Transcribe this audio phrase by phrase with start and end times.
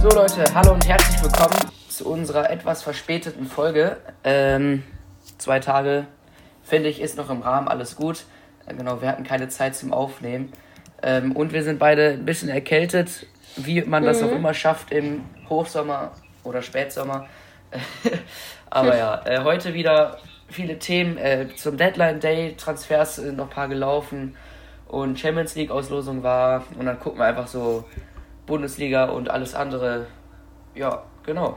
[0.00, 1.58] So Leute, hallo und herzlich willkommen
[1.90, 3.98] zu unserer etwas verspäteten Folge.
[4.24, 4.82] Ähm,
[5.36, 6.06] zwei Tage,
[6.62, 8.24] finde ich, ist noch im Rahmen, alles gut.
[8.64, 10.52] Äh, genau, wir hatten keine Zeit zum Aufnehmen.
[11.02, 13.26] Ähm, und wir sind beide ein bisschen erkältet,
[13.56, 16.12] wie man das auch immer schafft im Hochsommer
[16.44, 17.26] oder Spätsommer.
[18.70, 20.16] Aber ja, äh, heute wieder
[20.48, 24.34] viele Themen äh, zum Deadline Day, Transfers sind noch ein paar gelaufen
[24.88, 27.84] und Champions League Auslosung war und dann gucken wir einfach so
[28.50, 30.08] Bundesliga und alles andere.
[30.74, 31.56] Ja, genau.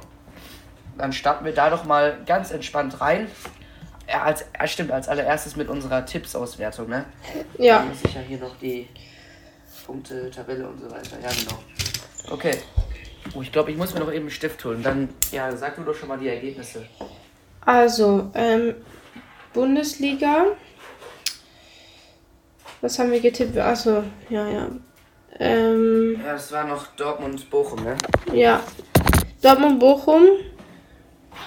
[0.95, 3.27] Dann starten wir da doch mal ganz entspannt rein.
[4.07, 7.05] Ja, als, ja, stimmt, als allererstes mit unserer Tipps-Auswertung, ne?
[7.57, 7.79] Ja.
[7.79, 8.87] Da muss ich ja hier noch die
[9.85, 11.17] Punkte, Tabelle und so weiter.
[11.21, 11.57] Ja, genau.
[12.29, 12.57] Okay.
[13.33, 14.83] Oh, ich glaube, ich muss mir noch eben einen Stift holen.
[14.83, 16.85] Dann, ja, sag du doch schon mal die Ergebnisse.
[17.61, 18.75] Also, ähm,
[19.51, 20.45] Bundesliga.
[22.81, 23.57] Was haben wir getippt?
[23.57, 24.67] Achso, ja, ja.
[25.39, 27.95] Ähm, Ja, das war noch Dortmund-Bochum, ne?
[28.33, 28.61] ja.
[29.41, 30.23] Dortmund-Bochum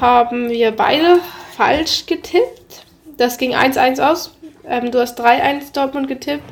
[0.00, 1.18] haben wir beide
[1.56, 2.84] falsch getippt.
[3.16, 4.36] Das ging 1-1 aus.
[4.68, 6.44] Ähm, du hast 3-1 Dortmund getippt.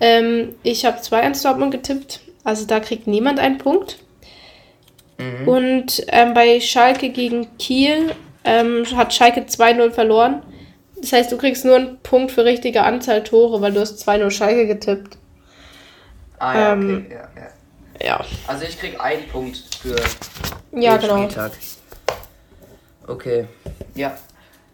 [0.00, 2.20] Ähm, ich habe 2-1 Dortmund getippt.
[2.44, 3.98] Also da kriegt niemand einen Punkt.
[5.46, 8.12] Und ähm, bei Schalke gegen Kiel
[8.44, 10.42] ähm, hat Schalke 2-0 verloren.
[11.00, 14.30] Das heißt, du kriegst nur einen Punkt für richtige Anzahl Tore, weil du hast 2-0
[14.30, 15.16] Schalke getippt.
[16.38, 16.82] Ah, ja, okay.
[16.82, 17.48] Ähm, ja, ja.
[18.02, 18.24] Ja.
[18.46, 19.96] Also ich krieg einen Punkt für
[20.72, 21.16] Ja, den genau.
[21.22, 21.52] Spieltag.
[23.06, 23.46] Okay.
[23.94, 24.16] Ja.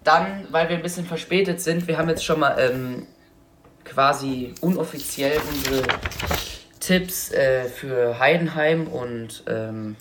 [0.05, 3.07] Dann, weil wir ein bisschen verspätet sind, wir haben jetzt schon mal ähm,
[3.85, 5.83] quasi unoffiziell unsere
[6.81, 9.97] Tipps äh, für Heidenheim und ähm,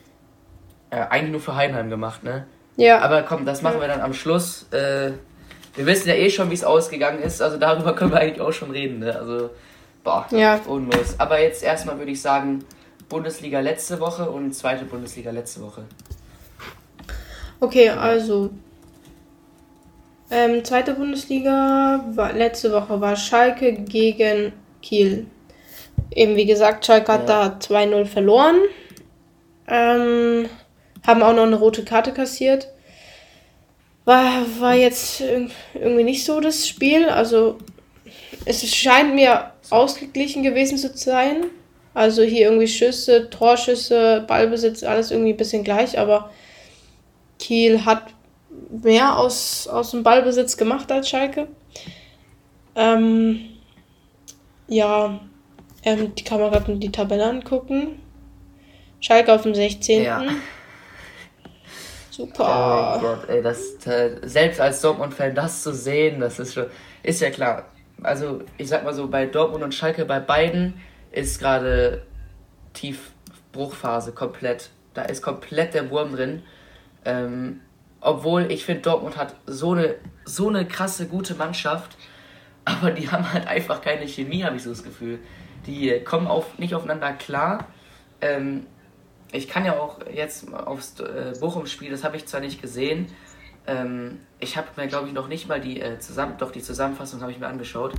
[0.89, 2.47] äh, eigentlich nur für Heidenheim gemacht, ne?
[2.77, 2.99] Ja.
[3.01, 4.65] Aber komm, das machen wir dann am Schluss.
[4.71, 5.11] Äh,
[5.75, 8.51] wir wissen ja eh schon, wie es ausgegangen ist, also darüber können wir eigentlich auch
[8.53, 9.15] schon reden, ne?
[9.15, 9.51] Also,
[10.03, 10.59] boah, Ja.
[10.67, 11.15] unlos.
[11.19, 12.63] Aber jetzt erstmal würde ich sagen,
[13.09, 15.83] Bundesliga letzte Woche und zweite Bundesliga letzte Woche.
[17.59, 18.49] Okay, also.
[20.29, 25.27] Ähm, zweite Bundesliga war letzte Woche war Schalke gegen Kiel.
[26.15, 27.49] Eben wie gesagt, Schalke hat Ja.
[27.49, 28.55] da 2-0 verloren.
[29.67, 30.47] Ähm,
[31.05, 32.69] haben auch noch eine rote Karte kassiert.
[34.05, 37.09] War, war jetzt irg- irgendwie nicht so das Spiel.
[37.09, 37.57] Also
[38.45, 41.45] es scheint mir ausgeglichen gewesen zu sein.
[41.93, 46.31] Also hier irgendwie Schüsse, Torschüsse, Ballbesitz, alles irgendwie ein bisschen gleich, aber
[47.37, 48.13] Kiel hat
[48.69, 51.47] mehr aus, aus dem Ballbesitz gemacht als Schalke.
[52.75, 53.41] Ähm,
[54.67, 55.19] ja,
[55.83, 57.99] ähm, die kann man gerade die Tabelle angucken.
[59.01, 60.03] Schalke auf dem 16.
[60.03, 60.23] Ja.
[62.11, 62.97] Super.
[62.97, 66.67] Oh Gott, ey, das, äh, selbst als Dortmund-Fan das zu sehen, das ist schon,
[67.03, 67.65] ist ja klar.
[68.03, 70.81] Also, ich sag mal so, bei Dortmund und Schalke, bei beiden
[71.11, 72.03] ist gerade
[72.73, 74.69] Tiefbruchphase komplett.
[74.93, 76.43] Da ist komplett der Wurm drin.
[77.05, 77.61] Ähm,
[77.99, 79.95] obwohl ich finde, Dortmund hat so eine,
[80.25, 81.95] so eine krasse, gute Mannschaft,
[82.65, 85.19] aber die haben halt einfach keine Chemie, habe ich so das Gefühl.
[85.65, 87.67] Die äh, kommen auf, nicht aufeinander klar.
[88.19, 88.65] Ähm,
[89.31, 93.07] ich kann ja auch jetzt aufs äh, Bochum-Spiel, das habe ich zwar nicht gesehen,
[93.67, 97.21] ähm, ich habe mir, glaube ich, noch nicht mal die, äh, zusammen, doch die Zusammenfassung
[97.21, 97.93] habe ich mir angeschaut,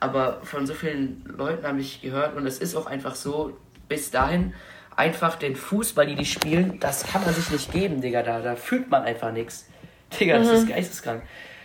[0.00, 3.56] aber von so vielen Leuten habe ich gehört und es ist auch einfach so,
[3.88, 4.54] bis dahin
[4.96, 8.56] einfach den Fußball, die die spielen, das kann man sich nicht geben, Digga, da, da
[8.56, 9.68] fühlt man einfach nichts.
[10.18, 11.22] Digga, das ist geisteskrank.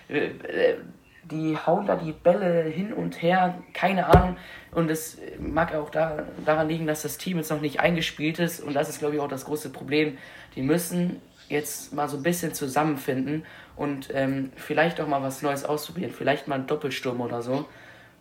[0.09, 0.78] Äh, äh,
[1.24, 4.38] die hauen da die Bälle hin und her, keine Ahnung.
[4.72, 8.59] Und es mag auch da, daran liegen, dass das Team jetzt noch nicht eingespielt ist.
[8.62, 10.18] Und das ist, glaube ich, auch das große Problem.
[10.56, 13.45] Die müssen jetzt mal so ein bisschen zusammenfinden
[13.75, 16.12] und ähm, vielleicht auch mal was Neues ausprobieren.
[16.12, 17.66] Vielleicht mal einen Doppelsturm oder so.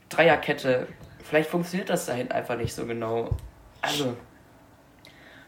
[0.08, 0.86] Dreierkette.
[1.22, 3.30] Vielleicht funktioniert das dahin einfach nicht so genau.
[3.82, 4.16] Also,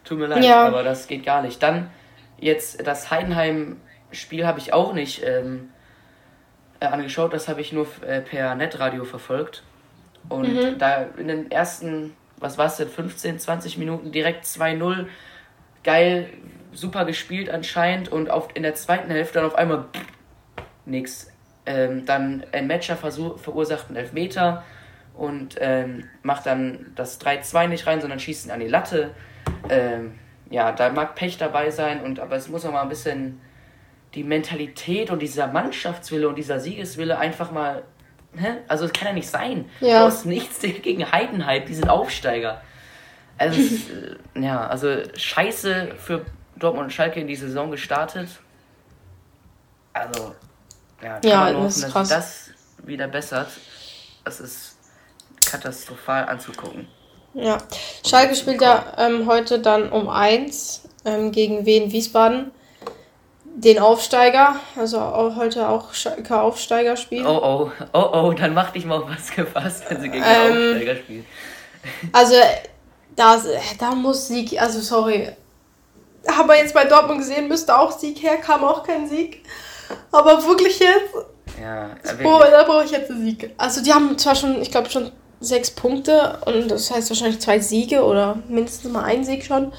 [0.04, 0.66] tut mir leid, Ja.
[0.66, 1.62] aber das geht gar nicht.
[1.62, 1.90] Dann
[2.38, 5.70] jetzt das Heidenheim-Spiel habe ich auch nicht ähm,
[6.80, 7.32] äh, angeschaut.
[7.32, 9.62] Das habe ich nur äh, per Netradio verfolgt.
[10.28, 15.06] Und da in den ersten, was war es denn, 15, 20 Minuten direkt 2-0.
[15.82, 16.28] Geil,
[16.72, 18.10] super gespielt anscheinend.
[18.10, 19.86] Und auf, in der zweiten Hälfte dann auf einmal
[20.84, 21.30] nix.
[21.64, 24.64] Ähm, dann ein Matcher versuch, verursacht einen Elfmeter
[25.14, 29.10] und ähm, macht dann das 3-2 nicht rein, sondern schießt ihn an die Latte.
[29.68, 30.18] Ähm,
[30.50, 33.40] ja, da mag Pech dabei sein, und, aber es muss auch mal ein bisschen
[34.14, 37.84] die Mentalität und dieser Mannschaftswille und dieser Siegeswille einfach mal.
[38.36, 38.58] Hä?
[38.68, 39.66] Also, es kann ja nicht sein.
[39.80, 40.00] Ja.
[40.00, 42.60] Du hast nichts gegen Heidenheim, die sind Aufsteiger.
[43.38, 46.24] Also, es ist, äh, ja, also scheiße für
[46.62, 48.28] Dortmund und Schalke in die Saison gestartet.
[49.92, 50.34] Also,
[51.02, 52.08] ja, kann Ja, man nur das hoffen, ist dass sich krass.
[52.08, 53.50] das wieder bessert.
[54.24, 54.76] Das ist
[55.44, 56.88] katastrophal anzugucken.
[57.34, 57.58] Ja.
[58.04, 62.52] Schalke spielt ja ähm, heute dann um 1 ähm, gegen Wien Wiesbaden.
[63.44, 67.26] Den Aufsteiger, also auch heute auch Schalke Aufsteiger spielen.
[67.26, 70.38] Oh oh, oh oh, dann mach dich mal auf was gefasst, wenn sie gegen den
[70.38, 71.26] Ähm, Aufsteiger spielen.
[72.12, 72.36] Also,
[73.16, 73.40] da,
[73.78, 75.30] da muss Sieg, also sorry.
[76.26, 79.42] Aber jetzt bei Dortmund gesehen, müsste auch Sieg her, kam auch kein Sieg.
[80.10, 81.14] Aber wirklich jetzt,
[81.60, 82.50] Ja, wirklich.
[82.50, 83.50] da brauche ich jetzt einen Sieg.
[83.58, 85.10] Also, die haben zwar schon, ich glaube, schon
[85.40, 89.72] sechs Punkte und das heißt wahrscheinlich zwei Siege oder mindestens mal ein Sieg schon.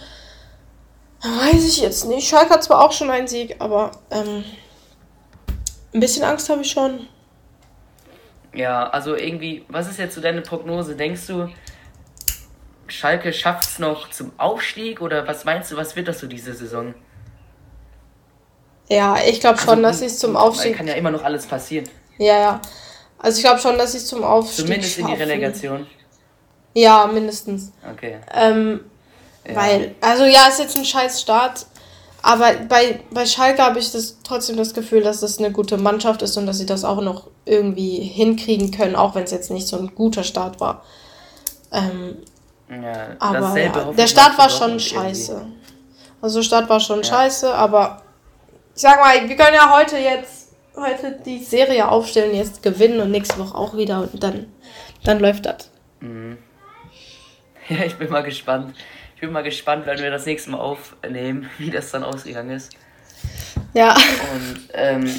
[1.21, 2.27] Weiß ich jetzt nicht.
[2.27, 4.43] Schalke hat zwar auch schon einen Sieg, aber ähm,
[5.93, 7.07] ein bisschen Angst habe ich schon.
[8.53, 10.95] Ja, also irgendwie, was ist jetzt so deine Prognose?
[10.95, 11.49] Denkst du,
[12.87, 16.53] Schalke schafft es noch zum Aufstieg oder was meinst du, was wird das so diese
[16.53, 16.93] Saison?
[18.89, 20.75] Ja, ich glaube schon, Also, dass sie es zum Aufstieg.
[20.77, 21.87] Kann ja immer noch alles passieren.
[22.17, 22.61] Ja, ja.
[23.17, 25.23] Also ich glaube schon, dass sie es zum Aufstieg Zumindest in die schaffen.
[25.23, 25.87] Relegation.
[26.73, 27.71] Ja, mindestens.
[27.91, 28.19] Okay.
[28.33, 28.81] Ähm,
[29.47, 29.55] Ja.
[29.55, 31.65] Weil, also ja, ist jetzt ein scheiß Start.
[32.21, 36.21] Aber bei, bei Schalke habe ich das trotzdem das Gefühl, dass das eine gute Mannschaft
[36.21, 39.67] ist und dass sie das auch noch irgendwie hinkriegen können, auch wenn es jetzt nicht
[39.67, 40.83] so ein guter Start war.
[41.73, 42.17] Ähm,
[42.69, 45.45] Ja, aber ja, der Start war schon scheiße.
[46.21, 47.03] Also der Start war schon Ja.
[47.03, 48.01] scheiße, aber
[48.75, 50.43] ich sag mal, wir können ja heute jetzt
[50.75, 54.51] heute die Serie aufstellen, jetzt gewinnen und nächste Woche auch wieder und dann,
[55.03, 55.69] dann läuft das.
[56.01, 56.37] irgendwie.
[57.69, 58.75] Ja, ich bin mal gespannt.
[59.15, 62.73] Ich bin mal gespannt, wenn wir das nächste Mal aufnehmen, wie das dann ausgegangen ist.
[63.73, 63.93] Ja.
[64.33, 65.09] Und ähm,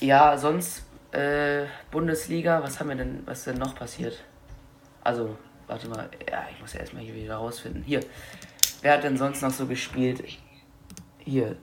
[0.00, 4.22] ja, sonst äh, Bundesliga, was haben wir denn, was ist denn noch passiert?
[5.02, 5.38] Also,
[5.70, 7.82] warte mal, ja, ich muss ja erstmal hier wieder rausfinden.
[7.82, 8.00] Hier,
[8.82, 10.22] wer hat denn sonst noch so gespielt?
[11.18, 11.56] Hier.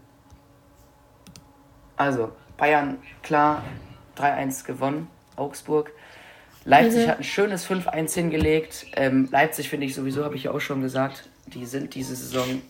[1.95, 3.63] Also, Bayern, klar,
[4.18, 5.92] 3-1 gewonnen, Augsburg.
[6.63, 7.09] Leipzig Mhm.
[7.12, 8.88] hat ein schönes 5-1 hingelegt.
[8.95, 12.62] Ähm, Leipzig finde ich sowieso, habe ich ja auch schon gesagt, die sind diese Saison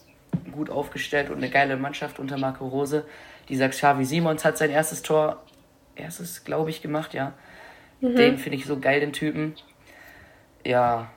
[0.52, 3.06] gut aufgestellt und eine geile Mannschaft unter Marco Rose.
[3.50, 5.44] Dieser Xavi Simons hat sein erstes Tor,
[5.96, 7.34] erstes, glaube ich, gemacht, ja.
[8.02, 9.56] Den finde ich so geil, den Typen.
[10.64, 11.10] Ja.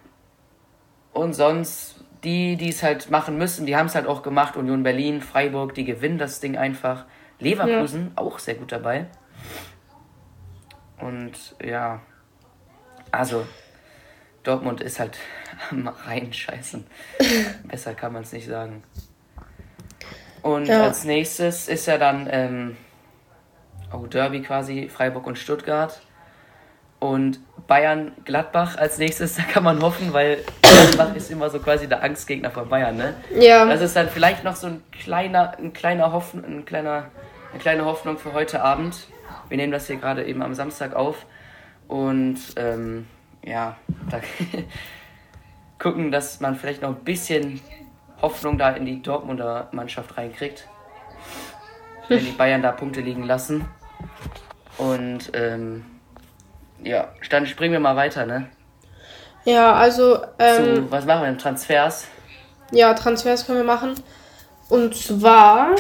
[1.13, 4.57] Und sonst, die, die es halt machen müssen, die haben es halt auch gemacht.
[4.57, 7.05] Union Berlin, Freiburg, die gewinnen das Ding einfach.
[7.39, 9.07] Leverkusen, auch sehr gut dabei.
[10.99, 11.33] Und
[11.65, 12.01] ja,
[13.11, 13.47] also
[14.43, 15.19] Dortmund ist halt
[15.71, 16.87] am reinscheißen.
[17.65, 18.83] Besser kann man es nicht sagen.
[20.43, 20.85] Und Ja.
[20.85, 22.77] als nächstes ist ja dann ähm,
[23.93, 26.01] oh, Derby quasi, Freiburg und Stuttgart.
[27.01, 31.89] Und Bayern Gladbach als nächstes, da kann man hoffen, weil Gladbach ist immer so quasi
[31.89, 33.15] der Angstgegner von Bayern, ne?
[33.35, 33.65] Ja.
[33.65, 37.07] Das ist dann vielleicht noch so ein kleiner, ein kleiner Hoffen, ein kleiner,
[37.51, 39.09] eine kleine Hoffnung für heute Abend.
[39.49, 41.27] Wir nehmen das hier gerade eben am Samstag auf.
[41.89, 43.07] Und ähm,
[43.45, 43.77] ja,
[44.11, 44.21] da
[45.79, 47.61] gucken, dass man vielleicht noch ein bisschen
[48.23, 50.69] Hoffnung da in die Dortmunder Mannschaft reinkriegt.
[52.09, 53.65] Wenn die Bayern da Punkte liegen lassen.
[54.77, 55.85] Und ähm,
[56.83, 58.49] ja, dann springen wir mal weiter, ne?
[59.45, 61.39] Ja, also, ähm, Zu, was machen wir denn?
[61.39, 62.07] Transfers?
[62.73, 63.95] ja, Transfers können wir machen.
[64.69, 65.75] Und zwar,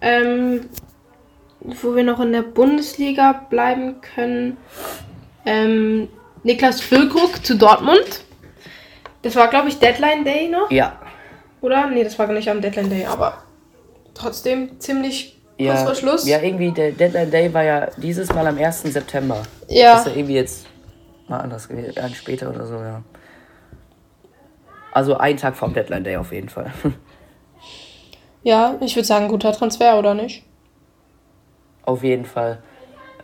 [0.00, 0.68] ähm,
[1.60, 4.56] wo wir noch in der Bundesliga bleiben können,
[5.44, 6.08] ähm,
[6.42, 8.22] Niklas Füllkrug zu Dortmund.
[9.22, 10.98] Das war, glaube ich, Deadline Day noch, Ja.
[11.60, 11.88] oder?
[11.88, 13.42] Nee, das war nicht am Deadline Day, aber
[14.14, 16.26] trotzdem ziemlich kurz Ja, vor Schluss.
[16.26, 18.82] ja, irgendwie der Deadline Day war ja dieses Mal am 1.
[18.82, 19.42] September.
[19.68, 19.92] Ja.
[19.92, 20.66] Das ist ja irgendwie jetzt
[21.28, 23.02] mal anders gewesen, ein später oder so, ja.
[24.92, 26.72] Also ein Tag vom Deadline Day auf jeden Fall.
[28.42, 30.44] Ja, ich würde sagen, guter Transfer, oder nicht?
[31.82, 32.62] auf jeden Fall.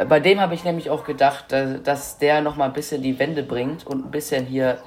[0.08, 1.52] Bei dem habe ich nämlich auch gedacht,
[1.84, 4.78] dass, der nochmal ein bisschen die Wende bringt und ein bisschen hier,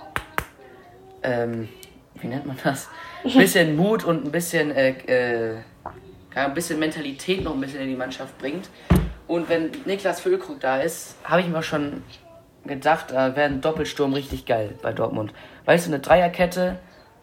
[1.23, 1.69] ähm,
[2.15, 2.89] wie nennt man das?
[3.23, 5.55] Ein bisschen Mut und ein bisschen, äh, äh,
[6.43, 8.69] ein bisschen Mentalität noch ein bisschen in die Mannschaft bringt.
[9.27, 12.03] Und wenn Niklas Füllkrug da ist, habe ich mir auch schon
[12.65, 15.33] gedacht, da wäre ein Doppelsturm richtig geil bei Dortmund.
[15.65, 16.77] Weißt du, eine Dreierkette,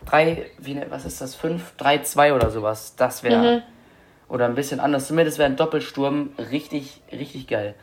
[0.07, 3.63] drei, wie, ne- was ist das, fünf, drei, zwei oder sowas, das wäre,
[4.29, 7.75] oder ein bisschen anders, zumindest wäre ein Doppelsturm richtig, richtig geil.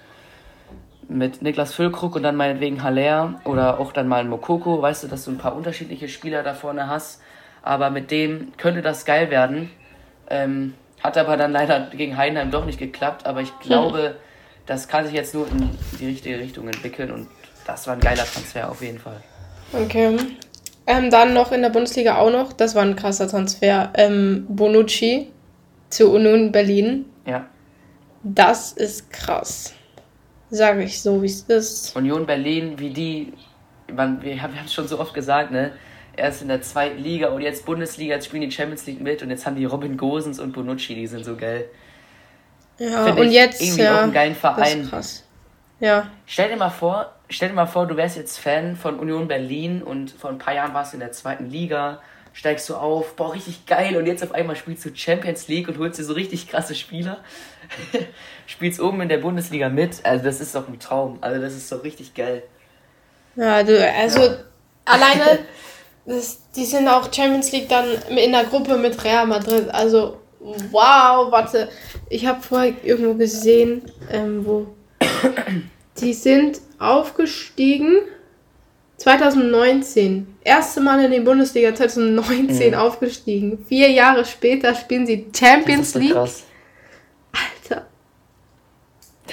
[1.08, 5.08] Mit Niklas Füllkrug und dann meinetwegen Haller oder auch dann mal ein Mokoko, weißt du,
[5.08, 7.22] dass du ein paar unterschiedliche Spieler da vorne hast,
[7.62, 9.72] aber mit dem könnte das geil werden.
[10.30, 14.18] Ähm, hat aber dann leider gegen Heidenheim doch nicht geklappt, aber ich glaube,
[14.66, 17.28] das kann sich jetzt nur in die richtige Richtung entwickeln und
[17.66, 19.22] das war ein geiler Transfer auf jeden Fall.
[19.74, 20.18] Okay.
[20.88, 25.28] Ähm, dann noch in der Bundesliga auch noch, das war ein krasser Transfer, ähm, Bonucci
[25.90, 27.06] zu Union Berlin.
[27.26, 27.46] Ja.
[28.24, 29.74] Das ist krass.
[30.50, 31.96] Sage ich so, wie es ist.
[31.96, 33.34] Union Berlin, wie die,
[33.94, 35.74] man, wir haben es schon so oft gesagt, ne?
[36.20, 39.30] Erst in der zweiten Liga und jetzt Bundesliga, jetzt spielen die Champions League mit und
[39.30, 41.66] jetzt haben die Robin Gosens und Bonucci, die sind so geil.
[42.78, 44.82] Ja, Finde und jetzt irgendwie ja, auch einen geilen Verein.
[44.82, 45.26] ist krass.
[45.80, 49.28] Ja, Stell dir mal vor, stell dir mal vor, du wärst jetzt Fan von Union
[49.28, 52.02] Berlin und vor ein paar Jahren warst du in der zweiten Liga,
[52.34, 55.78] steigst du auf, boah, richtig geil und jetzt auf einmal spielst du Champions League und
[55.78, 57.18] holst dir so richtig krasse Spieler.
[58.46, 61.72] spielst oben in der Bundesliga mit, also das ist doch ein Traum, also das ist
[61.72, 62.44] doch richtig geil.
[63.36, 64.36] ja, du, also
[64.86, 65.40] alleine,
[66.10, 69.70] das, die sind auch Champions League dann in der Gruppe mit Real Madrid.
[69.70, 71.70] Also, wow, warte.
[72.10, 74.68] Ich habe vorher irgendwo gesehen, ähm, wo
[76.02, 78.00] die sind aufgestiegen
[78.98, 80.36] 2019.
[80.44, 83.64] Erste Mal in die Bundesliga 2019 aufgestiegen.
[83.68, 86.12] Vier Jahre später spielen sie Das ist Champions so League.
[86.12, 86.44] krass.
[87.32, 87.86] Alter.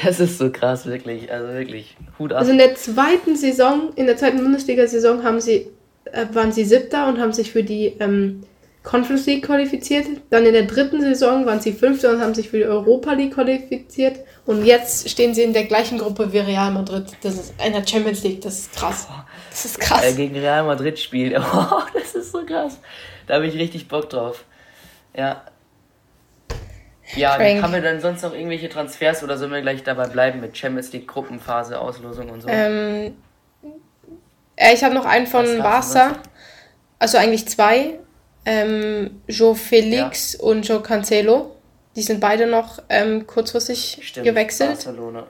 [0.04, 2.40] Das ist so krass, wirklich, also wirklich, Hut ab.
[2.40, 5.70] Also in der zweiten Saison, in der zweiten Bundesliga-Saison haben sie,
[6.32, 8.42] waren sie Siebter und haben sich für die ähm,
[8.86, 10.06] Conference League qualifiziert.
[10.30, 13.34] Dann in der dritten Saison waren sie Fünfter und haben sich für die Europa League
[13.34, 14.20] qualifiziert.
[14.46, 17.06] Und jetzt stehen sie in der gleichen Gruppe wie Real Madrid.
[17.22, 18.40] Das ist in der Champions League.
[18.42, 19.08] Das ist krass.
[19.50, 20.16] Das ist äh, krass.
[20.16, 21.36] gegen Real Madrid spielt.
[21.52, 22.78] Oh, das ist so krass.
[23.26, 24.44] Da habe ich richtig Bock drauf.
[25.16, 25.42] Ja.
[27.14, 27.62] Ja, Crank.
[27.62, 30.92] haben wir dann sonst noch irgendwelche Transfers oder sollen wir gleich dabei bleiben mit Champions
[30.92, 32.48] League Gruppenphase, Auslosung und so?
[32.48, 33.14] Ähm,
[34.56, 36.18] äh, ich habe noch einen von Barca.
[36.98, 37.98] Also eigentlich zwei.
[38.44, 41.56] Ähm, Joe Felix und Joe Cancelo.
[41.96, 44.70] Die sind beide noch ähm, kurzfristig Stimmt, gewechselt.
[44.74, 45.26] Barcelona.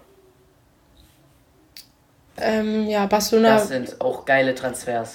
[2.39, 5.15] Ähm, ja, Barcelona Das sind auch geile Transfers.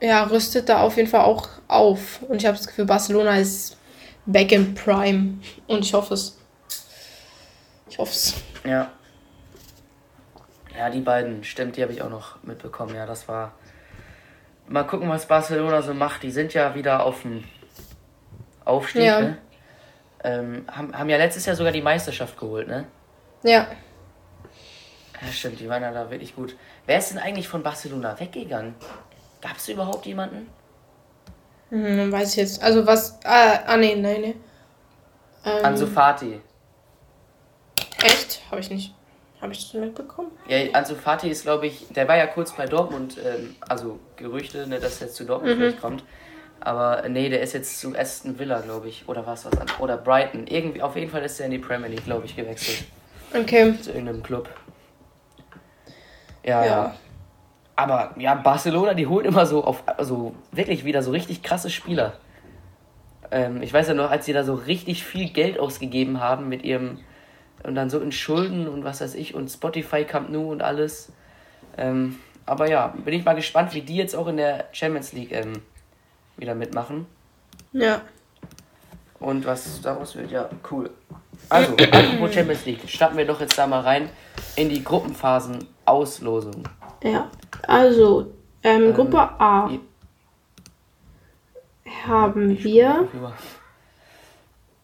[0.00, 2.20] ja, rüstet da auf jeden Fall auch auf.
[2.28, 3.76] Und ich habe das Gefühl, Barcelona ist
[4.26, 5.34] back in Prime.
[5.66, 6.36] Und ich hoffe es.
[7.88, 8.34] Ich hoffe es.
[8.64, 8.90] Ja.
[10.80, 12.94] Ja, die beiden, stimmt, die habe ich auch noch mitbekommen.
[12.94, 13.52] Ja, das war.
[14.66, 16.22] Mal gucken, was Barcelona so macht.
[16.22, 17.44] Die sind ja wieder auf dem
[18.64, 19.20] Aufstieg, Ja.
[19.20, 19.38] ne?
[20.24, 22.86] Ähm, haben, haben ja letztes Jahr sogar die Meisterschaft geholt, ne?
[23.42, 23.66] Ja.
[25.20, 26.56] Ja, stimmt, die waren ja da wirklich gut.
[26.86, 28.74] Wer ist denn eigentlich von Barcelona weggegangen?
[29.42, 30.48] Gab es überhaupt jemanden?
[31.68, 32.62] Hm, weiß ich jetzt.
[32.62, 33.18] Also was.
[33.24, 34.34] Ah, ah nee, nee, nee.
[35.44, 36.40] Ähm, Ansu Fati.
[38.02, 38.40] echt?
[38.50, 38.94] Habe ich nicht.
[39.40, 40.30] Habe ich das mitbekommen?
[40.48, 44.66] Ja, Ansu Fati ist, glaube ich, der war ja kurz bei Dortmund, ähm, also Gerüchte,
[44.66, 46.04] ne, dass er jetzt zu Dortmund vielleicht kommt.
[46.60, 49.08] Aber nee, der ist jetzt zu Aston Villa, glaube ich.
[49.08, 49.66] Oder was was an?
[49.78, 50.46] Oder Brighton.
[50.46, 52.84] Irgendwie, auf jeden Fall ist er in die Premier League, glaube ich, gewechselt.
[53.34, 53.74] Okay.
[53.80, 54.48] Zu irgendeinem Club.
[56.44, 56.66] Ja, Ja.
[56.66, 56.94] ja.
[57.76, 62.12] Aber ja, Barcelona, die holt immer so auf, also wirklich wieder so richtig krasse Spieler.
[63.30, 66.62] Ähm, ich weiß ja noch, als sie da so richtig viel Geld ausgegeben haben mit
[66.62, 66.98] ihrem
[67.62, 71.12] und dann so in Schulden und was weiß ich und Spotify Camp Nou und alles.
[71.76, 75.32] Ähm, aber ja, bin ich mal gespannt, wie die jetzt auch in der Champions League
[75.32, 75.62] ähm,
[76.36, 77.06] wieder mitmachen.
[77.72, 78.02] Ja.
[79.20, 80.90] Und was daraus wird, ja, cool.
[81.48, 84.08] Also, apropos Champions League, starten wir doch jetzt da mal rein
[84.56, 86.64] in die Gruppenphasen-Auslosung.
[87.02, 87.30] Ja.
[87.66, 89.70] Also, ähm, Gruppe A
[92.06, 93.08] haben wir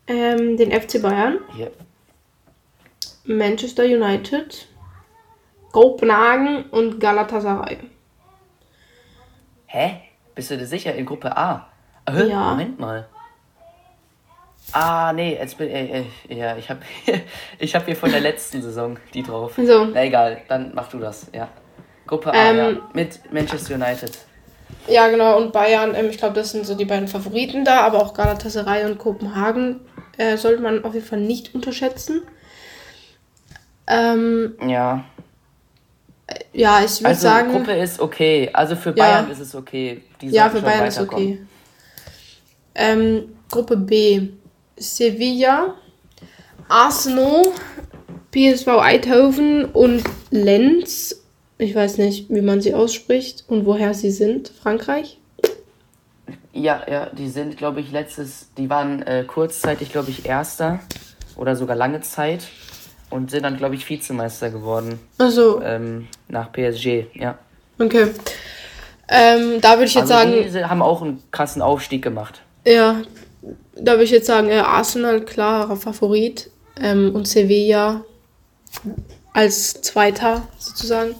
[0.06, 1.72] ähm, den FC Bayern, Hier,
[3.26, 4.66] Manchester United,
[5.72, 7.78] Kopenhagen und Galatasaray.
[9.66, 10.00] Hä?
[10.34, 10.94] Bist du dir sicher?
[10.94, 11.68] In Gruppe A?
[12.08, 12.28] Hä?
[12.28, 12.50] Ja.
[12.50, 13.06] Moment mal.
[14.72, 16.80] Ah, nee, jetzt bin äh, äh, ja, ich habe
[17.58, 19.54] ich hab hier von der letzten Saison die drauf.
[19.56, 19.84] So.
[19.86, 21.48] Na egal, dann mach du das, ja.
[22.06, 24.12] Gruppe A, Ähm, ja, mit Manchester United.
[24.88, 27.98] Ja, genau, und Bayern, ähm, ich glaube, das sind so die beiden Favoriten da, aber
[27.98, 29.80] auch Galatasaray und Kopenhagen
[30.16, 32.22] äh, sollte man auf jeden Fall nicht unterschätzen.
[33.86, 35.04] Ähm, Ja.
[36.52, 38.50] ja, ich würde Also sagen, Gruppe ist okay.
[38.52, 38.94] Also für Ja.
[39.04, 40.02] Bayern ist es okay.
[40.20, 41.40] Die ja, für Bayern ist okay.
[42.74, 44.28] Ähm, Gruppe B,
[44.76, 45.74] Sevilla,
[46.68, 47.42] Arsenal,
[48.32, 51.22] PSV Eindhoven und Lenz.
[51.58, 54.48] Ich weiß nicht, wie man sie ausspricht und woher sie sind.
[54.48, 55.18] Frankreich?
[56.52, 60.80] Ja, ja, die sind, glaube ich, letztes, die waren äh, kurzzeitig, glaube ich, Erster
[61.36, 62.46] oder sogar lange Zeit
[63.10, 67.38] und sind dann, glaube ich, Vizemeister geworden Also, ähm, nach PSG, ja.
[67.78, 68.08] okay.
[69.08, 72.42] Ähm, da würde ich jetzt Also sagen, die haben auch einen krassen Aufstieg gemacht.
[72.66, 73.02] ja,
[73.76, 78.04] da würde ich jetzt sagen, äh, Arsenal klarer Favorit ähm, und Sevilla
[79.32, 81.14] als Zweiter sozusagen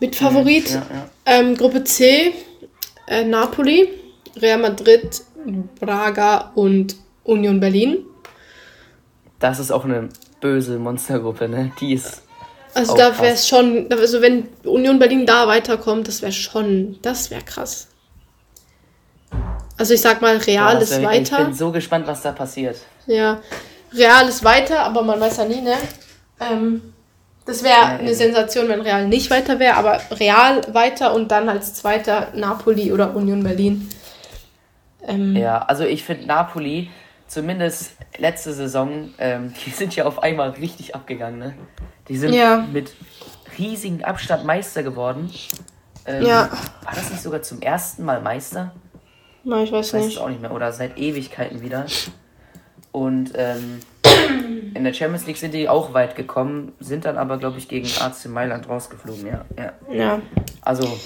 [0.00, 0.70] mit Favorit.
[0.70, 1.08] Ja, ja.
[1.24, 2.32] Ähm, Gruppe C,
[3.06, 3.88] äh, Napoli,
[4.36, 5.22] Real Madrid,
[5.80, 7.98] Braga und Union Berlin.
[9.38, 10.08] Das ist auch eine
[10.40, 11.72] böse Monstergruppe, ne?
[11.80, 12.22] Die ist.
[12.74, 17.30] Also da wäre es schon, also wenn Union Berlin da weiterkommt, das wäre schon, das
[17.30, 17.88] wäre krass.
[19.76, 21.38] Also ich sag mal, Real Boah, ist weiter.
[21.38, 22.76] Ich bin so gespannt, was da passiert.
[23.06, 23.40] Ja,
[23.92, 25.76] Real ist weiter, aber man weiß ja nie, ne?
[26.40, 26.92] Ähm,
[27.46, 28.14] das wäre eine eben.
[28.14, 33.16] Sensation, wenn Real nicht weiter wäre, aber Real weiter und dann als zweiter Napoli oder
[33.16, 33.88] Union Berlin.
[35.06, 36.90] Ähm, Ja, also ich finde Napoli,
[37.28, 41.54] zumindest letzte Saison, ähm, die sind ja auf einmal richtig abgegangen, ne?
[42.08, 42.66] Die sind Ja.
[42.72, 42.92] mit
[43.58, 45.30] riesigem Abstand Meister geworden.
[46.06, 46.50] Ähm, Ja.
[46.84, 48.72] War das nicht sogar zum ersten Mal Meister?
[49.44, 50.18] na, ich weiß weiß nicht.
[50.18, 50.52] auch nicht mehr.
[50.52, 51.86] Oder seit Ewigkeiten wieder.
[52.92, 53.80] Und ähm,
[54.74, 57.86] in der Champions League sind die auch weit gekommen, sind dann aber, glaube ich, gegen
[58.00, 59.44] AC Mailand rausgeflogen, ja.
[59.56, 59.72] ja.
[59.90, 60.22] Ja.
[60.62, 60.98] Also,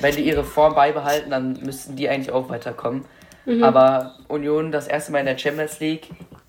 [0.00, 3.04] wenn die ihre Form beibehalten, dann müssten die eigentlich auch weiterkommen.
[3.46, 3.62] Mhm.
[3.62, 6.08] Aber Union das erste Mal in der Champions League,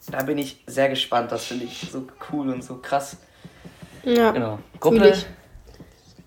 [0.09, 1.31] da bin ich sehr gespannt.
[1.31, 3.17] Das finde ich so cool und so krass.
[4.03, 4.31] Ja.
[4.31, 4.59] Genau.
[4.79, 5.13] Gruppe.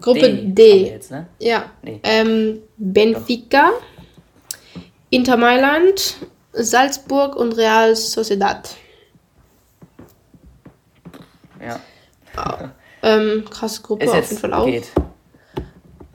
[0.00, 0.52] Gruppe D.
[0.52, 0.90] D.
[0.90, 1.26] Jetzt, ne?
[1.38, 1.70] Ja.
[1.82, 2.00] Nee.
[2.02, 3.72] Ähm, Benfica,
[5.10, 6.16] Inter Mailand,
[6.52, 8.76] Salzburg und Real Sociedad.
[11.60, 11.80] Ja.
[13.02, 14.66] Ähm, krasse Gruppe Ist auf jeden Fall auch.
[14.66, 14.90] geht.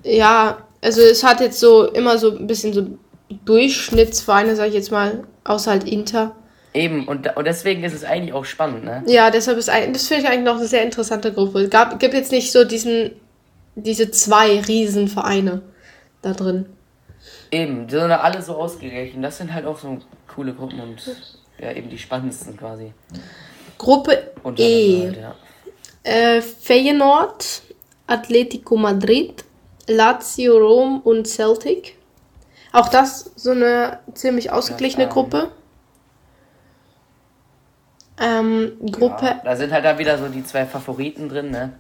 [0.04, 2.88] Ja, also es hat jetzt so immer so ein bisschen so
[3.46, 6.36] Durchschnittsvereine, sag ich jetzt mal, außer halt Inter.
[6.74, 9.04] Eben, und, und deswegen ist es eigentlich auch spannend, ne?
[9.06, 11.70] Ja, deshalb ist das finde ich eigentlich noch eine sehr interessante Gruppe.
[11.70, 13.12] Gab, gibt jetzt nicht so diesen,
[13.76, 15.62] diese zwei Riesenvereine
[16.24, 16.66] da drin.
[17.52, 19.24] Eben, die sind alle so ausgerechnet.
[19.24, 20.00] Das sind halt auch so
[20.34, 21.04] coole Gruppen und
[21.60, 22.94] ja, eben die spannendsten quasi.
[23.78, 25.04] Gruppe E.
[25.04, 25.36] Halt, ja.
[26.04, 27.62] Äh, Feyenoord,
[28.08, 29.46] Atletico Madrid,
[29.88, 31.98] Lazio Rom und Celtic.
[32.74, 35.52] Auch das so eine ziemlich ausgeglichene Ja, ähm, Gruppe.
[38.20, 41.74] Ähm, Gruppe Ja, da sind halt dann wieder so die zwei Favoriten drin, ne?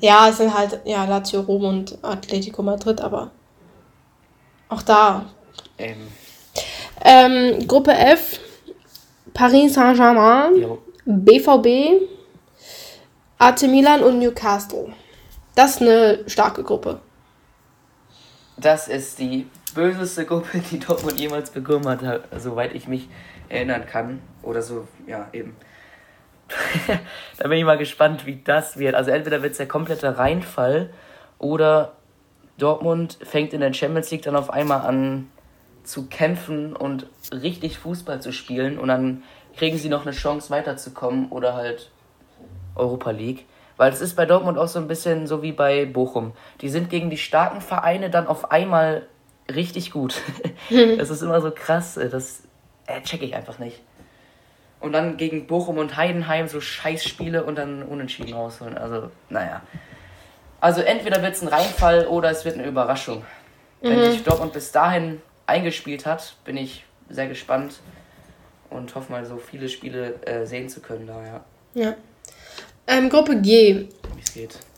[0.00, 3.30] Ja, es sind halt, ja, Lazio Rom und Atletico Madrid, aber
[4.68, 5.26] auch da.
[5.78, 6.12] Eben.
[7.04, 8.40] Ähm, Gruppe F,
[9.32, 10.78] Paris Saint-Germain.
[11.04, 12.02] BVB,
[13.38, 14.92] AC Milan und Newcastle.
[15.54, 17.00] Das ist eine starke Gruppe.
[18.58, 23.08] Das ist die böseste Gruppe, die Dortmund jemals bekommen hat, soweit ich mich
[23.48, 24.20] erinnern kann.
[24.42, 25.56] Oder so, ja, eben.
[27.38, 28.94] da bin ich mal gespannt, wie das wird.
[28.94, 30.90] Also entweder wird es der komplette Reinfall
[31.38, 31.96] oder
[32.58, 35.28] Dortmund fängt in der Champions League dann auf einmal an
[35.84, 39.22] zu kämpfen und richtig Fußball zu spielen und dann
[39.56, 41.90] kriegen sie noch eine Chance weiterzukommen oder halt
[42.74, 43.46] Europa League.
[43.76, 46.32] Weil es ist bei Dortmund auch so ein bisschen so wie bei Bochum.
[46.60, 49.06] Die sind gegen die starken Vereine dann auf einmal
[49.54, 50.20] richtig gut.
[50.70, 51.98] das ist immer so krass.
[52.10, 52.42] Das
[52.86, 53.80] äh, check ich einfach nicht.
[54.80, 58.76] Und dann gegen Bochum und Heidenheim so Scheißspiele und dann unentschieden rausholen.
[58.76, 59.62] Also, naja.
[60.60, 63.24] Also entweder wird es ein Reinfall oder es wird eine Überraschung.
[63.80, 67.80] Wenn sich Dortmund bis dahin eingespielt hat, bin ich sehr gespannt
[68.70, 71.94] und hoffe mal so viele Spiele äh, sehen zu können da, ja, Ja.
[72.86, 73.88] Ähm, Gruppe G.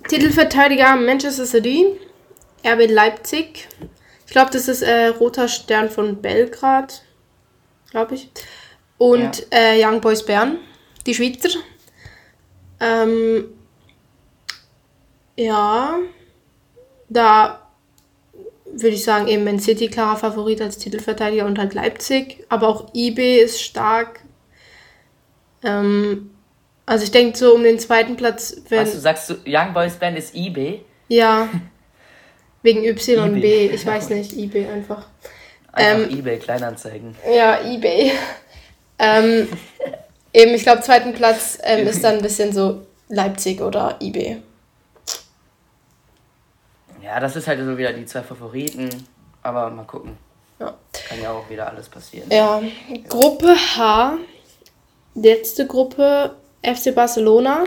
[0.09, 1.87] Titelverteidiger Manchester City,
[2.65, 3.69] RB Leipzig.
[4.27, 7.03] Ich glaube, das ist äh, Roter Stern von Belgrad,
[7.91, 8.31] glaube ich.
[8.97, 10.59] Und äh, Young Boys Bern,
[11.07, 11.59] die Schweizer.
[12.81, 13.47] Ähm,
[15.37, 15.99] ja,
[17.09, 17.69] da
[18.65, 22.45] würde ich sagen, eben Man City klarer Favorit als Titelverteidiger und halt Leipzig.
[22.49, 24.21] Aber auch IB ist stark.
[25.63, 26.31] Ähm,
[26.89, 28.81] also ich denke so um den zweiten Platz, wenn...
[28.81, 30.83] Was du sagst, du, Young Boys Band ist eBay?
[31.09, 31.49] Ja.
[32.63, 33.67] Wegen YB, eBay.
[33.67, 35.07] ich weiß nicht, eBay einfach.
[35.71, 37.15] Einfach Ähm, eBay Kleinanzeigen.
[37.31, 38.13] Ja, eBay.
[38.99, 39.49] ähm,
[40.33, 44.43] eben, ich glaube, zweiten Platz ähm, ist dann ein bisschen so Leipzig oder eBay.
[47.03, 48.89] Ja, das ist halt so wieder die zwei Favoriten.
[49.43, 50.17] Aber mal gucken.
[50.59, 50.75] Ja.
[51.07, 52.29] Kann ja auch wieder alles passieren.
[52.31, 52.63] Ja,
[53.09, 54.17] Gruppe H,
[55.15, 57.65] letzte Gruppe FC Barcelona,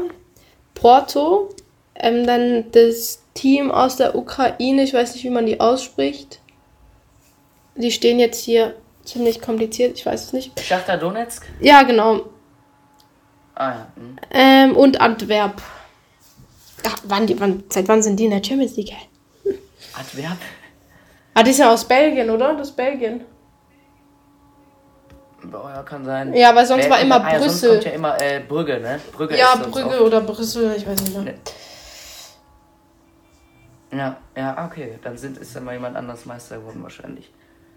[0.73, 1.49] Porto,
[1.95, 6.39] ähm, dann das Team aus der Ukraine, ich weiß nicht, wie man die ausspricht.
[7.75, 10.59] Die stehen jetzt hier ziemlich kompliziert, ich weiß es nicht.
[10.59, 11.45] Schachtar Donetsk?
[11.59, 12.21] Ja, genau.
[13.55, 13.87] Ah ja.
[13.95, 14.17] hm.
[14.31, 15.61] Ähm, und Antwerp.
[16.85, 18.93] Ach, wann die, wann, seit wann sind die in der Champions League?
[19.93, 20.37] Antwerp?
[21.33, 22.55] Ah, die sind aus Belgien, oder?
[22.55, 23.23] Das ist Belgien.
[25.51, 26.33] Ja, kann sein.
[26.33, 27.69] Ja, aber sonst Wer war immer ah, ja, sonst Brüssel.
[27.71, 28.99] kommt ja immer äh, Brügge, ne?
[29.11, 31.33] Brügge Ja, Brügge oder Brüssel, ich weiß nicht mehr.
[33.93, 34.99] Ja, ja, okay.
[35.03, 37.29] Dann sind, ist dann mal jemand anders Meister geworden wahrscheinlich.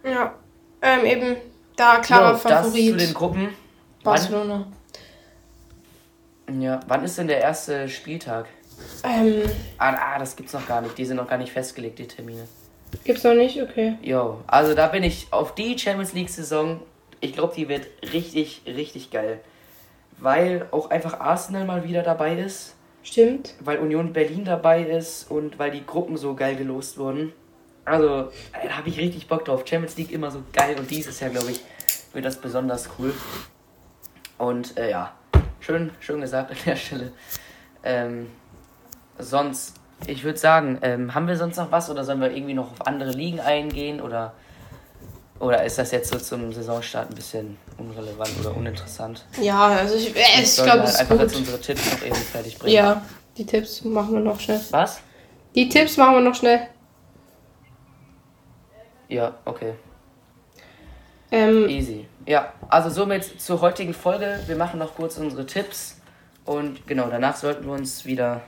[0.04, 0.34] Ja,
[0.82, 1.36] ähm, eben
[1.76, 3.14] da klarer So, das zu den Favorit.
[3.14, 3.42] Gruppen.
[3.44, 4.66] Wann, Barcelona.
[6.60, 8.46] ja, wann ist denn der erste Spieltag?
[9.02, 9.42] Ähm,
[9.78, 10.96] Ah, ah, das gibt's noch gar nicht.
[10.98, 12.46] Die sind noch gar nicht festgelegt, die Termine.
[13.04, 13.60] Gibt's noch nicht?
[13.60, 13.96] Okay.
[14.02, 16.80] Jo, also da bin ich auf die Champions League Saison.
[17.24, 19.40] Ich glaube, die wird richtig, richtig geil.
[20.18, 22.74] Weil auch einfach Arsenal mal wieder dabei ist.
[23.02, 23.54] Stimmt.
[23.60, 27.32] Weil Union Berlin dabei ist und weil die Gruppen so geil gelost wurden.
[27.86, 29.64] Also, da habe ich richtig Bock drauf.
[29.66, 31.60] Champions League immer so geil und dieses Jahr, glaube ich,
[32.12, 33.14] wird das besonders cool.
[34.36, 35.14] Und äh, ja,
[35.60, 37.12] schön, schön gesagt an der Stelle.
[37.82, 38.30] Ähm,
[39.18, 42.72] sonst, ich würde sagen, ähm, haben wir sonst noch was oder sollen wir irgendwie noch
[42.72, 44.34] auf andere Ligen eingehen oder,
[45.44, 49.26] oder ist das jetzt so zum Saisonstart ein bisschen unrelevant oder uninteressant?
[49.40, 51.22] Ja, also ich, äh, ich glaube, halt es ist einfach gut.
[51.22, 52.74] jetzt unsere Tipps noch irgendwie fertig bringen.
[52.74, 53.02] Ja,
[53.36, 54.60] die Tipps machen wir noch schnell.
[54.70, 55.00] Was?
[55.54, 56.60] Die Tipps machen wir noch schnell.
[59.08, 59.74] Ja, okay.
[61.30, 62.06] Ähm, Easy.
[62.26, 64.40] Ja, also somit zur heutigen Folge.
[64.46, 66.00] Wir machen noch kurz unsere Tipps
[66.46, 68.40] und genau, danach sollten wir uns wieder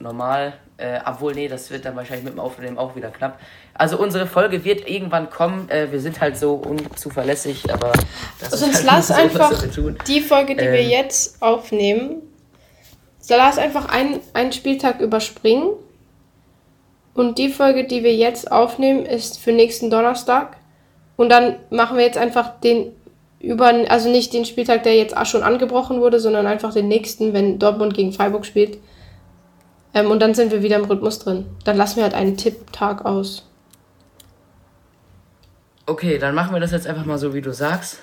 [0.00, 3.38] normal, äh, obwohl, nee, das wird dann wahrscheinlich mit dem Aufnehmen auch wieder knapp.
[3.74, 5.68] Also unsere Folge wird irgendwann kommen.
[5.68, 7.92] Äh, wir sind halt so unzuverlässig, aber
[8.40, 9.98] das Sonst halt lass so, einfach was wir tun.
[10.06, 10.90] die Folge, die wir Ähm.
[10.90, 12.22] jetzt aufnehmen,
[13.18, 15.70] so lass einfach einen, einen Spieltag überspringen.
[17.12, 20.56] Und die Folge, die wir jetzt aufnehmen, ist für nächsten Donnerstag.
[21.16, 22.92] Und dann machen wir jetzt einfach den
[23.40, 27.58] über, also nicht den Spieltag, der jetzt schon angebrochen wurde, sondern einfach den nächsten, wenn
[27.58, 28.78] Dortmund gegen Freiburg spielt.
[29.94, 31.46] Ähm, und dann sind wir wieder im Rhythmus drin.
[31.64, 33.46] Dann lassen wir halt einen Tipptag aus.
[35.86, 37.98] Okay, dann machen wir das jetzt einfach mal so, wie du sagst.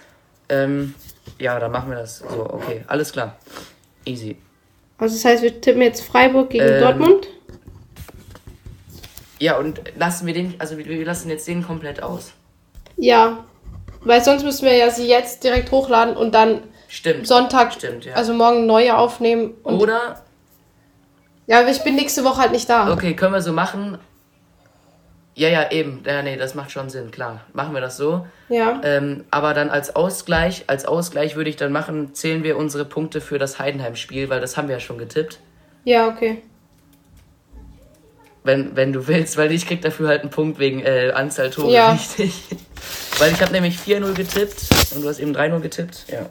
[0.49, 0.93] Ähm,
[1.39, 2.25] ja, dann machen wir das so.
[2.27, 3.37] Okay, alles klar.
[4.05, 4.37] Easy.
[4.97, 7.27] Also das heißt, wir tippen jetzt Freiburg gegen Ähm, Dortmund.
[9.39, 12.33] Ja, und lassen wir den, also wir, wir lassen jetzt den komplett aus.
[12.97, 13.45] Ja.
[14.01, 17.27] Weil sonst müssen wir ja sie jetzt direkt hochladen und dann Stimmt.
[17.27, 18.13] Sonntag, Stimmt, ja.
[18.15, 19.53] also morgen neue aufnehmen.
[19.63, 20.23] Oder
[21.47, 22.91] ja, aber ich bin nächste Woche halt nicht da.
[22.93, 23.97] Okay, können wir so machen.
[25.35, 26.01] Ja, ja, eben.
[26.05, 27.41] Ja, nee, das macht schon Sinn, klar.
[27.53, 28.25] Machen wir das so.
[28.49, 28.81] Ja.
[28.83, 33.21] Ähm, aber dann als Ausgleich, als Ausgleich würde ich dann machen, zählen wir unsere Punkte
[33.21, 35.39] für das Heidenheim-Spiel, weil das haben wir ja schon getippt.
[35.83, 36.41] Ja, okay.
[38.43, 41.71] Wenn, wenn du willst, weil ich krieg dafür halt einen Punkt wegen äh, Anzahl Tore,
[41.71, 41.91] Ja.
[41.91, 42.33] richtig.
[43.19, 44.61] weil ich habe nämlich 4-0 getippt
[44.95, 46.05] und du hast eben 3-0 getippt.
[46.07, 46.29] Ja.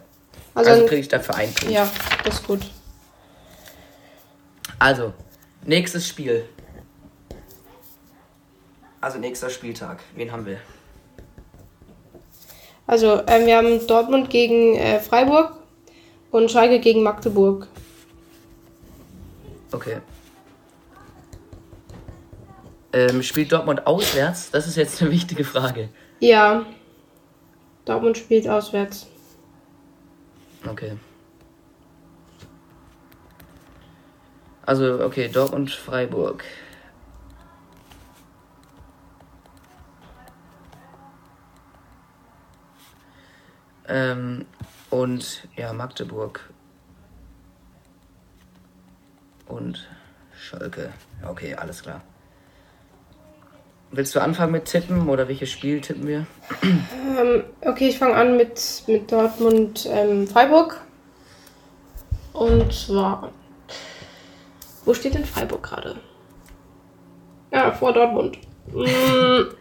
[0.54, 1.72] Also, Also kriege ich dafür einen Punkt.
[1.74, 1.88] ja,
[2.24, 2.60] das ist gut.
[4.78, 5.14] Also,
[5.64, 6.48] nächstes Spiel.
[9.00, 10.00] Also nächster Spieltag.
[10.14, 10.58] Wen haben wir?
[12.86, 15.52] Also, ähm, wir haben Dortmund gegen äh, Freiburg
[16.30, 17.68] und Schalke gegen Magdeburg.
[19.72, 19.98] Okay.
[22.92, 24.50] Ähm, spielt Dortmund auswärts?
[24.50, 25.88] Das ist jetzt eine wichtige Frage.
[26.20, 26.64] Ja.
[27.84, 29.06] Dortmund spielt auswärts.
[30.68, 30.92] Okay.
[34.66, 36.44] Also, okay, Dortmund, Freiburg.
[43.88, 44.44] Ähm,
[44.90, 46.50] und ja, Magdeburg.
[49.46, 49.88] Und
[50.36, 50.92] Schalke.
[51.24, 52.02] Okay, alles klar.
[53.92, 56.26] Willst du anfangen mit Tippen oder welches Spiel tippen wir?
[57.18, 60.80] Ähm, okay, ich fange an mit, mit Dortmund ähm, Freiburg.
[62.32, 63.32] Und zwar.
[64.86, 65.96] Wo steht denn Freiburg gerade?
[67.52, 68.38] Ja, vor Dortmund.
[68.72, 69.52] Mm,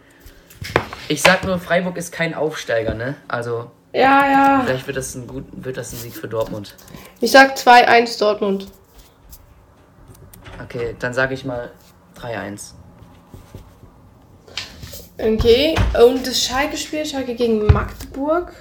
[1.08, 3.16] Ich sag nur, Freiburg ist kein Aufsteiger, ne?
[3.28, 4.62] Also, ja, ja.
[4.64, 6.74] vielleicht wird das ein, gut, wird das ein Sieg für Dortmund.
[7.20, 8.68] Ich sag 2-1 Dortmund.
[10.62, 11.70] Okay, dann sage ich mal
[12.20, 12.72] 3-1.
[15.18, 18.52] Okay, und das Schalke-Spiel, Schalke gegen Magdeburg.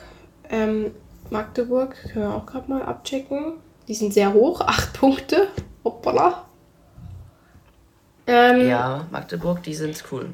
[0.49, 0.91] Ähm,
[1.29, 3.55] Magdeburg können wir auch gerade mal abchecken.
[3.87, 5.47] Die sind sehr hoch, 8 Punkte.
[5.83, 6.45] Hoppala.
[8.27, 10.33] Ähm, Ja, Magdeburg, die sind cool.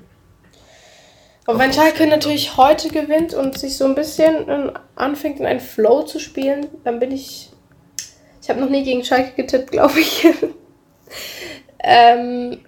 [1.45, 5.59] Aber wenn Schalke natürlich heute gewinnt und sich so ein bisschen ähm, anfängt in einen
[5.59, 7.49] Flow zu spielen, dann bin ich.
[8.41, 10.27] Ich habe noch nie gegen Schalke getippt, glaube ich.
[11.79, 12.59] ähm.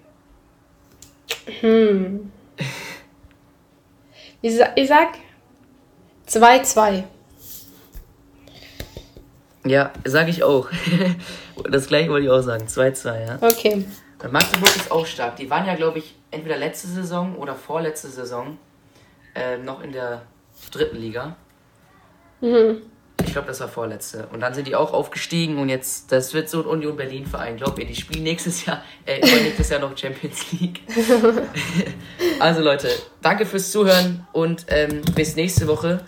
[1.61, 2.31] Hm.
[4.41, 5.09] Ich, ich sag
[6.27, 7.03] 2-2.
[9.65, 10.67] Ja, sage ich auch.
[11.69, 12.65] das gleiche wollte ich auch sagen.
[12.65, 13.37] 2-2, ja.
[13.39, 13.85] Okay.
[14.31, 15.35] Magdeburg ist auch stark.
[15.37, 18.57] Die waren ja, glaube ich, entweder letzte Saison oder vorletzte Saison
[19.35, 20.23] äh, noch in der
[20.71, 21.35] dritten Liga.
[22.41, 22.81] Mhm.
[23.25, 24.27] Ich glaube, das war vorletzte.
[24.33, 27.57] Und dann sind die auch aufgestiegen und jetzt, das wird so ein Union Berlin-Verein.
[27.57, 30.81] Glaubt ihr, die spielen nächstes Jahr, äh, nächstes Jahr noch Champions League.
[32.39, 32.89] also Leute,
[33.21, 36.01] danke fürs Zuhören und ähm, bis nächste Woche.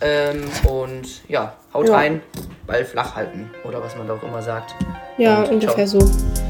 [0.00, 1.94] Ähm, und ja, haut Ja.
[1.96, 2.22] rein,
[2.66, 4.74] Ball flach halten oder was man da auch immer sagt.
[5.18, 6.00] Ja, Und ungefähr ciao.
[6.00, 6.45] so.